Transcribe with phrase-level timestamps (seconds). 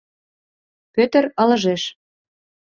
[0.93, 1.83] —Пӧтыр ылыжеш.